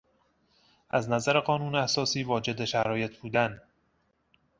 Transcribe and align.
از 0.89 1.09
نظر 1.09 1.39
قانون 1.39 1.75
اساسی 1.75 2.23
واجد 2.23 2.65
شرایط 2.65 3.17
بودن 3.17 3.61